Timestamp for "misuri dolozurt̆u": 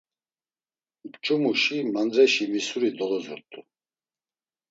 2.51-3.59